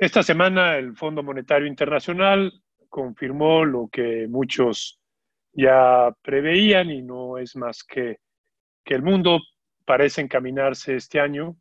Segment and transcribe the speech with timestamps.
[0.00, 2.50] Esta semana el Fondo Monetario Internacional
[2.88, 4.98] confirmó lo que muchos
[5.52, 8.16] ya preveían y no es más que
[8.82, 9.40] que el mundo
[9.84, 11.54] parece encaminarse este año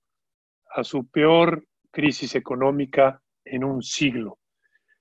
[0.74, 4.40] a su peor crisis económica en un siglo.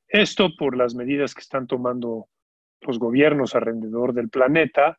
[0.09, 2.27] Esto por las medidas que están tomando
[2.80, 4.98] los gobiernos alrededor del planeta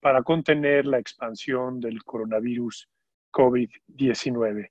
[0.00, 2.88] para contener la expansión del coronavirus
[3.30, 4.70] COVID-19.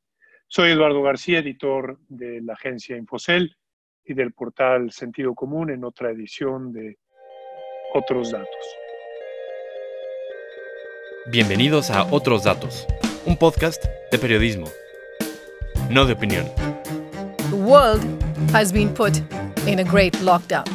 [0.51, 3.55] Soy Eduardo García, editor de la agencia Infocel
[4.03, 6.97] y del portal Sentido Común en otra edición de
[7.93, 8.65] Otros Datos.
[11.31, 12.87] Bienvenidos a Otros Datos,
[13.27, 14.65] un podcast de periodismo,
[15.91, 16.47] no de opinión.
[17.51, 18.03] The world
[18.51, 19.17] has been put
[19.67, 20.65] in a great lockdown.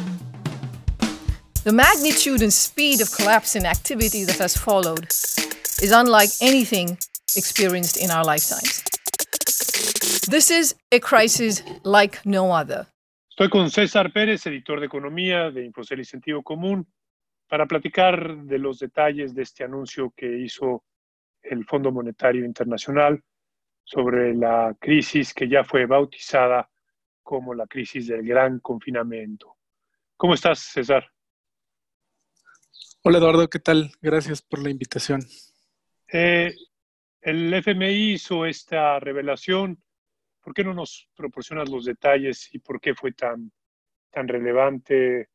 [1.65, 5.05] The magnitude and speed of collapse in activity that has followed
[5.81, 6.97] is unlike anything
[7.35, 8.85] experienced in our lifetimes.
[10.29, 12.87] This is a crisis like no other.
[13.29, 16.87] Estoy con César Pérez, editor de Economía de Infocel y Sentido Común,
[17.47, 20.83] para platicar de los detalles de este anuncio que hizo
[21.43, 23.21] el Fondo Monetario Internacional
[23.83, 26.69] sobre la crisis que ya fue bautizada
[27.21, 29.57] como la crisis del gran confinamiento.
[30.17, 31.07] ¿Cómo estás, César?
[33.03, 33.91] Hola, Eduardo, ¿qué tal?
[34.01, 35.21] Gracias por la invitación.
[36.11, 36.55] Eh,
[37.21, 39.84] el FMI hizo esta revelación.
[40.45, 43.51] ¿Por qué no nos proporcionas los detalles y por qué fue tan,
[44.11, 45.29] tan relevante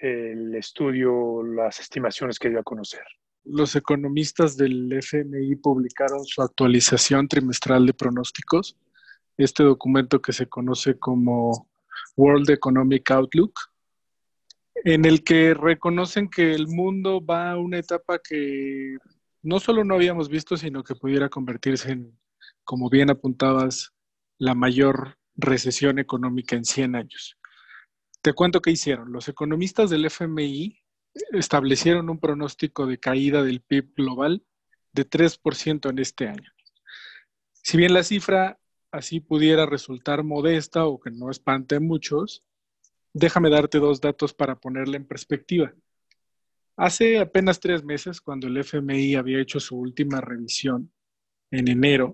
[0.00, 3.04] el estudio, las estimaciones que dio a conocer.
[3.44, 8.76] Los economistas del FMI publicaron su actualización trimestral de pronósticos,
[9.36, 11.68] este documento que se conoce como
[12.16, 13.54] World Economic Outlook,
[14.84, 18.96] en el que reconocen que el mundo va a una etapa que
[19.42, 22.18] no solo no habíamos visto, sino que pudiera convertirse en,
[22.64, 23.92] como bien apuntabas,
[24.40, 27.38] la mayor recesión económica en 100 años.
[28.22, 29.12] Te cuento qué hicieron.
[29.12, 30.82] Los economistas del FMI
[31.32, 34.42] establecieron un pronóstico de caída del PIB global
[34.92, 36.50] de 3% en este año.
[37.52, 38.58] Si bien la cifra
[38.90, 42.42] así pudiera resultar modesta o que no espante a muchos,
[43.12, 45.74] déjame darte dos datos para ponerla en perspectiva.
[46.76, 50.90] Hace apenas tres meses, cuando el FMI había hecho su última revisión
[51.50, 52.12] en enero,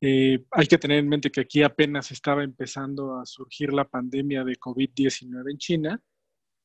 [0.00, 4.44] eh, hay que tener en mente que aquí apenas estaba empezando a surgir la pandemia
[4.44, 6.02] de COVID-19 en China.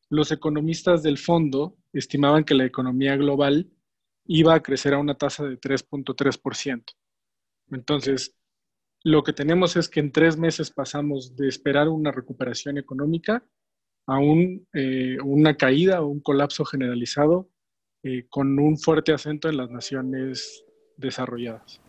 [0.09, 3.69] Los economistas del fondo estimaban que la economía global
[4.25, 6.83] iba a crecer a una tasa de 3.3%.
[7.72, 8.35] Entonces,
[9.03, 13.43] lo que tenemos es que en tres meses pasamos de esperar una recuperación económica
[14.07, 14.19] a
[14.73, 17.49] eh, una caída o un colapso generalizado
[18.03, 20.66] eh, con un fuerte acento en las naciones
[20.97, 21.81] desarrolladas.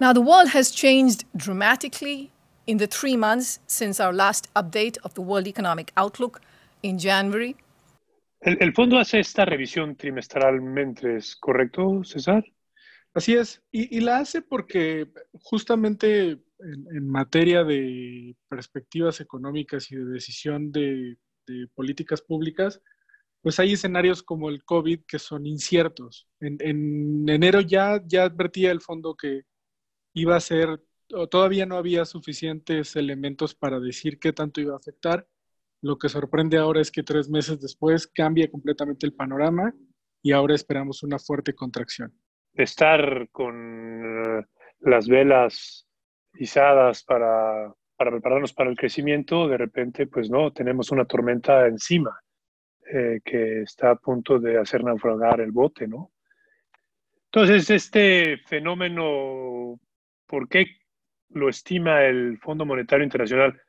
[0.00, 2.30] Now, the world has changed dramatically
[2.66, 6.40] in the three months since our last update of the World Economic Outlook
[6.82, 7.56] in January.
[8.40, 12.44] El, el fondo hace esta revisión trimestralmente, ¿es correcto, César?
[13.14, 19.96] Así es, y, y la hace porque justamente en, en, materia de perspectivas económicas y
[19.96, 21.16] de decisión de,
[21.46, 22.80] de, políticas públicas,
[23.40, 26.28] pues hay escenarios como el COVID que son inciertos.
[26.40, 29.44] En, en enero ya, ya advertía el fondo que
[30.16, 30.80] iba a ser,
[31.30, 35.26] todavía no había suficientes elementos para decir qué tanto iba a afectar.
[35.82, 39.74] Lo que sorprende ahora es que tres meses después cambia completamente el panorama
[40.22, 42.18] y ahora esperamos una fuerte contracción.
[42.54, 44.46] Estar con eh,
[44.80, 45.86] las velas
[46.38, 52.18] izadas para, para prepararnos para el crecimiento, de repente, pues no, tenemos una tormenta encima
[52.90, 56.10] eh, que está a punto de hacer naufragar el bote, ¿no?
[57.30, 59.78] Entonces, este fenómeno
[60.26, 60.66] ¿por qué
[61.30, 63.60] lo estima el Fondo Monetario Internacional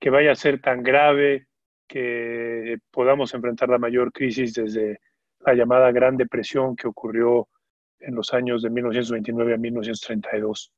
[0.00, 1.46] que vaya a ser tan grave
[1.86, 5.00] que podamos enfrentar la mayor crisis desde
[5.40, 7.48] la llamada Gran Depresión que ocurrió
[8.00, 10.72] en los años de 1929 a 1932?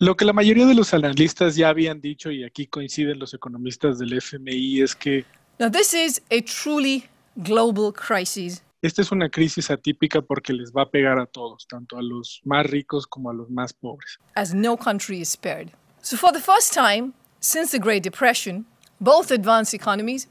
[0.00, 3.98] Lo que la mayoría de los analistas ya habían dicho, y aquí coinciden los economistas
[3.98, 5.24] del FMI, es que...
[5.58, 7.04] Now this is a truly
[7.34, 11.96] global crisis esta es una crisis atípica porque les va a pegar a todos, tanto
[11.96, 14.18] a los más ricos como a los más pobres.
[14.34, 15.70] As no country is spared.
[16.00, 18.66] So for the first time since the Great Depression,
[19.00, 20.28] both advanced economies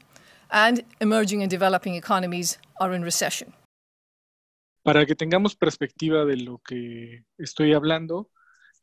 [0.50, 3.52] and emerging and developing economies are in recession.
[4.82, 8.30] Para que tengamos perspectiva de lo que estoy hablando,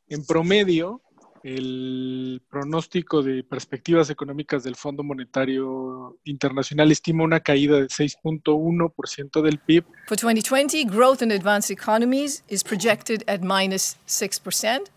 [0.08, 1.02] en promedio,
[1.46, 9.60] el pronóstico de perspectivas económicas del Fondo Monetario Internacional estima una caída del 6.1% del
[9.60, 9.86] PIB.
[10.08, 14.90] For 2020, growth in advanced economies is projected at minus 6%.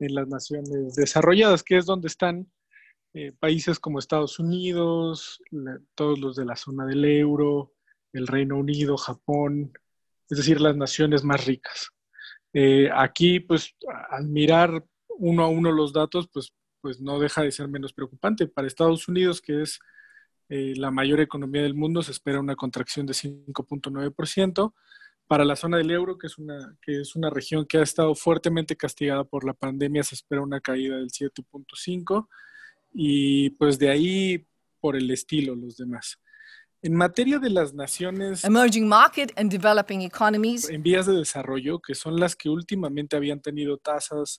[0.00, 2.50] En las naciones desarrolladas, que es donde están
[3.14, 5.40] eh, países como Estados Unidos,
[5.94, 7.72] todos los de la zona del euro,
[8.12, 9.72] el Reino Unido, Japón,
[10.28, 11.90] es decir, las naciones más ricas.
[12.52, 13.76] Eh, aquí, pues,
[14.10, 14.84] al mirar
[15.18, 18.46] uno a uno los datos, pues, pues no deja de ser menos preocupante.
[18.46, 19.78] Para Estados Unidos, que es
[20.48, 24.72] eh, la mayor economía del mundo, se espera una contracción de 5.9%.
[25.26, 28.14] Para la zona del euro, que es, una, que es una región que ha estado
[28.14, 32.28] fuertemente castigada por la pandemia, se espera una caída del 7.5%.
[32.94, 34.46] Y pues de ahí
[34.80, 36.18] por el estilo los demás.
[36.80, 41.96] En materia de las naciones emerging market and developing economies en vías de desarrollo, que
[41.96, 44.38] son las que últimamente habían tenido tasas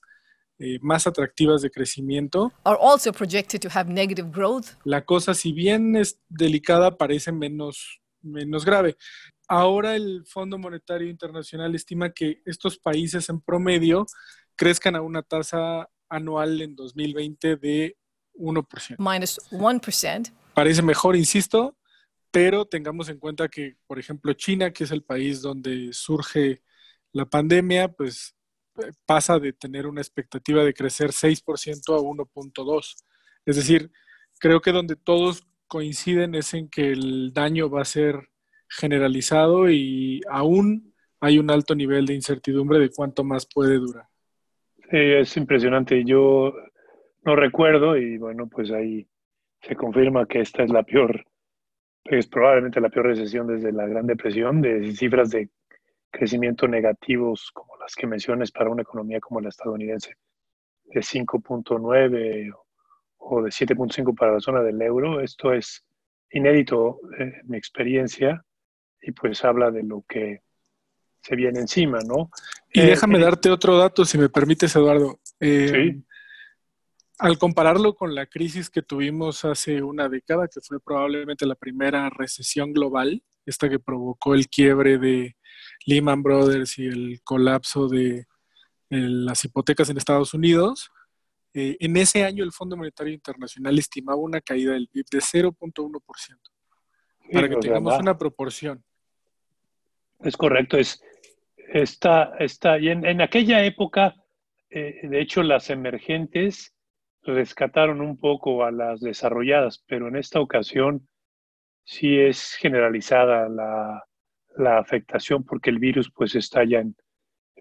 [0.62, 4.66] eh, más atractivas de crecimiento, are also projected to have negative growth.
[4.84, 8.96] La cosa, si bien es delicada, parece menos, menos grave.
[9.48, 14.04] Ahora el Fondo Monetario Internacional estima que estos países en promedio
[14.54, 17.96] crezcan a una tasa anual en 2020 de
[18.34, 18.96] 1%.
[18.98, 20.30] Minus 1%.
[20.52, 21.78] Parece mejor, insisto,
[22.30, 26.62] pero tengamos en cuenta que, por ejemplo, China, que es el país donde surge
[27.12, 28.36] la pandemia, pues
[29.06, 33.04] pasa de tener una expectativa de crecer 6% a 1.2%.
[33.46, 33.90] Es decir,
[34.38, 38.28] creo que donde todos coinciden es en que el daño va a ser
[38.68, 44.06] generalizado y aún hay un alto nivel de incertidumbre de cuánto más puede durar.
[44.90, 46.04] Sí, es impresionante.
[46.04, 46.54] Yo
[47.24, 49.06] no recuerdo y bueno, pues ahí
[49.62, 51.24] se confirma que esta es la peor
[52.04, 55.48] es probablemente la peor recesión desde la Gran Depresión, de cifras de
[56.10, 60.14] crecimiento negativos como las que mencionas para una economía como la estadounidense,
[60.84, 62.52] de 5.9
[63.18, 65.20] o de 7.5 para la zona del euro.
[65.20, 65.84] Esto es
[66.30, 68.44] inédito en mi experiencia
[69.00, 70.42] y pues habla de lo que
[71.22, 72.30] se viene encima, ¿no?
[72.72, 75.20] Y déjame eh, darte otro dato, si me permites, Eduardo.
[75.38, 76.04] Eh, sí
[77.20, 82.08] al compararlo con la crisis que tuvimos hace una década, que fue probablemente la primera
[82.08, 85.36] recesión global, esta que provocó el quiebre de
[85.86, 88.26] Lehman Brothers y el colapso de
[88.88, 90.90] las hipotecas en Estados Unidos,
[91.54, 96.38] eh, en ese año el Fondo Monetario Internacional estimaba una caída del PIB de 0.1%,
[97.32, 98.84] para que tengamos una proporción.
[100.20, 101.02] Es correcto, es,
[101.56, 104.14] está, está, y en, aquella época,
[104.70, 106.74] eh, de hecho, las emergentes
[107.22, 111.08] rescataron un poco a las desarrolladas, pero en esta ocasión
[111.84, 114.04] sí es generalizada la,
[114.78, 116.94] afectación porque el virus pues está ya en,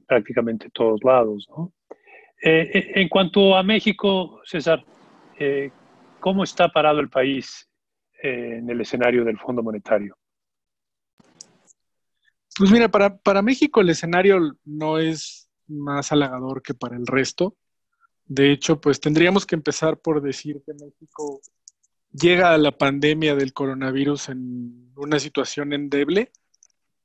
[0.07, 1.47] prácticamente todos lados.
[2.41, 4.83] Eh, eh, en cuanto a México, César,
[5.37, 5.71] eh,
[6.19, 7.69] ¿cómo está parado el país
[8.21, 10.17] en el escenario del Fondo Monetario?
[12.57, 17.55] Pues mira, para, para México el escenario no es más halagador que para el resto.
[18.25, 21.41] De hecho, pues tendríamos que empezar por decir que México
[22.11, 26.31] llega a la pandemia del coronavirus en una situación endeble.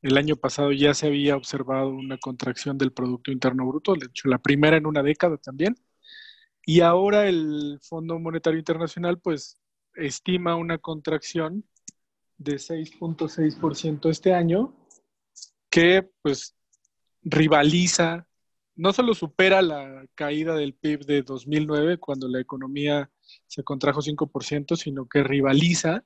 [0.05, 4.29] El año pasado ya se había observado una contracción del Producto Interno Bruto, de hecho
[4.29, 5.77] la primera en una década también.
[6.67, 9.59] Y ahora el Fondo Monetario Internacional pues
[9.95, 11.65] estima una contracción
[12.37, 14.77] de 6.6% este año,
[15.71, 16.55] que pues
[17.23, 18.27] rivaliza
[18.77, 23.11] no solo supera la caída del PIB de 2009, cuando la economía
[23.47, 26.05] se contrajo 5%, sino que rivaliza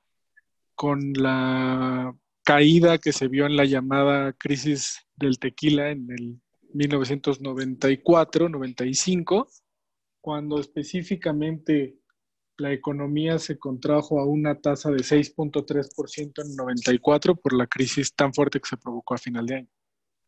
[0.76, 2.14] con la
[2.48, 6.40] caída que se vio en la llamada crisis del tequila en el
[6.72, 9.46] 1994-95,
[10.22, 11.98] cuando específicamente
[12.56, 18.32] la economía se contrajo a una tasa de 6.3% en 94 por la crisis tan
[18.32, 19.68] fuerte que se provocó a final de año.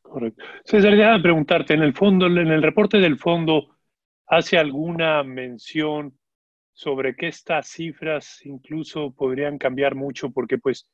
[0.02, 0.44] Correcto.
[0.66, 3.78] César, déjame preguntarte, en el fondo, en el reporte del fondo,
[4.26, 6.18] ¿hace alguna mención
[6.74, 10.30] sobre que estas cifras incluso podrían cambiar mucho?
[10.30, 10.86] Porque pues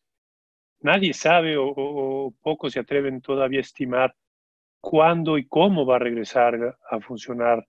[0.80, 4.14] nadie sabe o, o pocos se atreven todavía a estimar
[4.80, 7.66] cuándo y cómo va a regresar a funcionar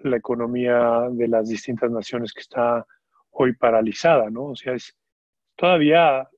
[0.00, 2.86] la economía de las distintas naciones que está
[3.30, 4.46] hoy paralizada, ¿no?
[4.46, 4.96] O sea, es
[5.56, 6.28] todavía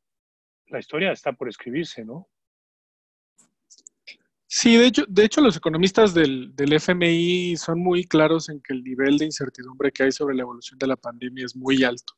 [0.66, 2.28] la historia está por escribirse, ¿no?
[4.46, 8.72] Sí, de hecho, de hecho los economistas del, del, FMI son muy claros en que
[8.72, 12.14] el nivel de incertidumbre que hay sobre la evolución de la pandemia es muy alto.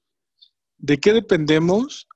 [0.76, 2.07] ¿De qué dependemos?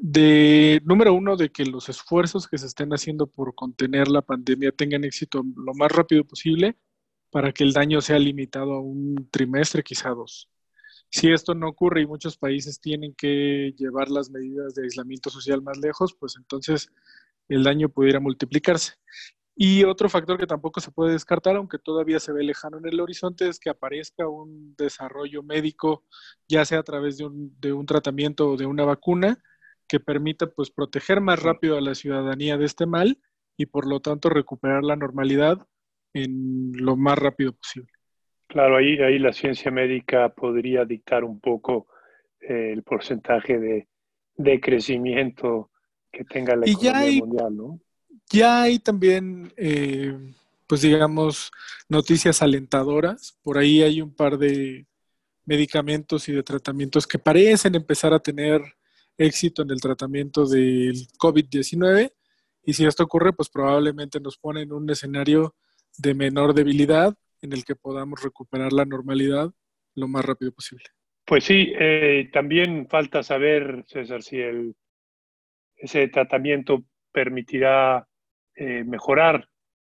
[0.00, 4.72] De, número uno, de que los esfuerzos que se estén haciendo por contener la pandemia
[4.72, 6.76] tengan éxito lo más rápido posible
[7.30, 10.48] para que el daño sea limitado a un trimestre, quizá dos.
[11.10, 15.62] Si esto no ocurre y muchos países tienen que llevar las medidas de aislamiento social
[15.62, 16.90] más lejos, pues entonces
[17.48, 18.94] el daño pudiera multiplicarse.
[19.58, 23.00] Y otro factor que tampoco se puede descartar, aunque todavía se ve lejano en el
[23.00, 26.04] horizonte, es que aparezca un desarrollo médico,
[26.46, 29.42] ya sea a través de un, de un tratamiento o de una vacuna,
[29.88, 33.18] que permita pues proteger más rápido a la ciudadanía de este mal
[33.56, 35.66] y por lo tanto recuperar la normalidad
[36.12, 37.90] en lo más rápido posible.
[38.46, 41.88] Claro, ahí, ahí la ciencia médica podría dictar un poco
[42.40, 43.88] eh, el porcentaje de,
[44.36, 45.70] de, crecimiento
[46.12, 47.80] que tenga la economía mundial, ¿no?
[48.30, 50.16] Ya hay también, eh,
[50.66, 51.50] pues digamos,
[51.88, 53.38] noticias alentadoras.
[53.42, 54.86] Por ahí hay un par de
[55.44, 58.62] medicamentos y de tratamientos que parecen empezar a tener
[59.18, 62.12] éxito en el tratamiento del COVID-19.
[62.64, 65.54] Y si esto ocurre, pues probablemente nos pone en un escenario
[65.98, 69.52] de menor debilidad en el que podamos recuperar la normalidad
[69.94, 70.84] lo más rápido posible.
[71.24, 74.76] Pues sí, eh, también falta saber, César, si el,
[75.76, 78.06] ese tratamiento permitirá
[78.54, 79.48] eh, mejorar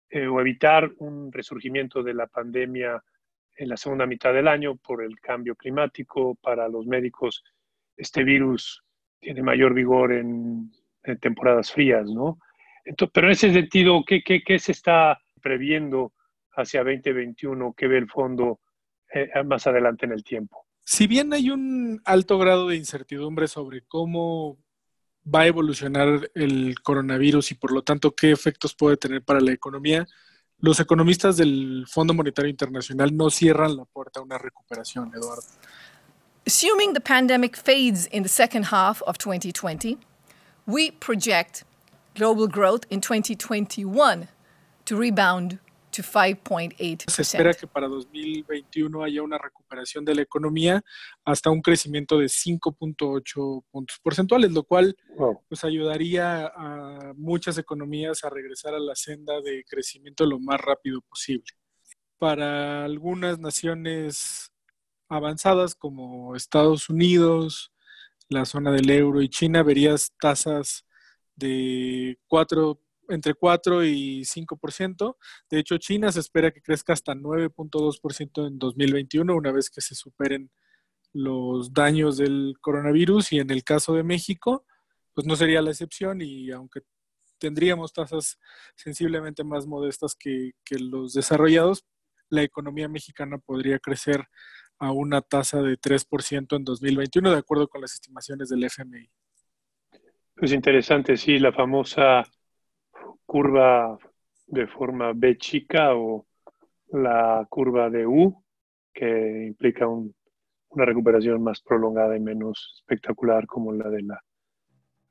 [0.10, 3.04] eh, o evitar un resurgimiento de la pandemia
[3.56, 6.36] en la segunda mitad del año por el cambio climático.
[6.36, 7.44] Para los médicos,
[7.96, 8.84] este virus
[9.20, 10.72] tiene mayor vigor en,
[11.22, 12.40] temporadas frías, ¿no?
[12.84, 16.14] Entonces, pero en ese sentido, ¿qué, qué, qué se está previendo
[16.56, 17.74] hacia 2021?
[17.78, 18.60] ¿Qué ve el fondo
[19.14, 20.66] eh, más adelante en el tiempo?
[20.84, 24.58] Si bien hay un alto grado de incertidumbre sobre cómo
[25.34, 29.52] va a evolucionar el coronavirus y por lo tanto qué efectos puede tener para la
[29.52, 30.08] economía,
[30.60, 35.44] los economistas del Fondo Monetario Internacional no cierran la puerta a una recuperación, Eduardo.
[36.48, 39.98] Assuming the pandemic fades in the second half of 2020,
[40.66, 41.66] we project
[42.16, 44.30] global growth in 2021
[44.86, 45.60] to rebound
[45.92, 50.84] Se espera que para 2021 haya una recuperación de la economía
[51.26, 54.96] hasta un crecimiento de 5.8 puntos porcentuales, lo cual
[55.50, 61.02] pues ayudaría a muchas economías a regresar a la senda de crecimiento lo más rápido
[61.02, 61.52] posible.
[62.20, 64.52] Para algunas naciones
[65.10, 67.72] avanzadas como Estados Unidos,
[68.30, 70.86] la zona del euro y China, verías tasas
[71.36, 75.16] de 4 entre 4 y 5%.
[75.50, 79.96] De hecho, China se espera que crezca hasta 9.2% en 2021, una vez que se
[79.96, 80.52] superen
[81.14, 83.32] los daños del coronavirus.
[83.34, 84.66] Y en el caso de México,
[85.14, 86.82] pues no sería la excepción y aunque
[87.40, 88.40] tendríamos tasas
[88.76, 91.86] sensiblemente más modestas que, que los desarrollados,
[92.30, 94.26] la economía mexicana podría crecer
[94.80, 99.10] a una tasa de 3% en 2021, de acuerdo con las estimaciones del FMI.
[100.36, 102.24] Pues interesante, sí, la famosa
[103.26, 103.98] curva
[104.48, 106.26] de forma B chica o
[106.92, 108.44] la curva de U,
[108.94, 114.24] que implica una recuperación más prolongada y menos espectacular como la de la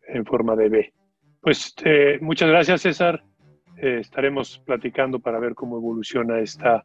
[0.09, 0.95] en forma de B.
[1.41, 3.23] Pues eh, muchas gracias, César.
[3.77, 6.85] Eh, estaremos platicando para ver cómo evoluciona esta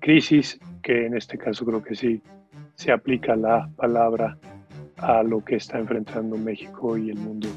[0.00, 2.22] crisis, que en este caso creo que sí
[2.76, 4.36] se aplica la palabra
[4.98, 7.48] a lo que está enfrentando México y el mundo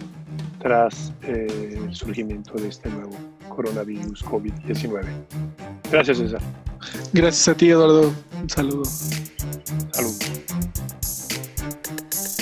[0.60, 3.15] tras eh, el surgimiento de este nuevo
[3.50, 5.03] coronavirus COVID-19.
[5.91, 6.41] Gracias, César.
[7.13, 8.13] Gracias a ti, Eduardo.
[8.41, 8.86] Un saludo.
[8.86, 10.15] Salud.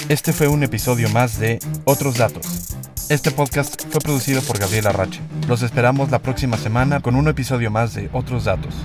[0.09, 2.75] Este fue un episodio más de Otros Datos.
[3.09, 5.21] Este podcast fue producido por Gabriela Rache.
[5.47, 8.75] Los esperamos la próxima semana con un episodio más de Otros Datos.